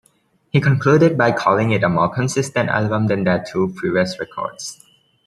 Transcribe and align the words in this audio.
He 0.49 0.59
concluded 0.59 1.15
by 1.15 1.31
calling 1.31 1.69
it 1.69 1.83
"a 1.83 1.87
more 1.87 2.09
consistent 2.09 2.69
album 2.69 3.05
than 3.05 3.23
their 3.23 3.43
two 3.43 3.71
previous 3.77 4.19
records". 4.19 4.83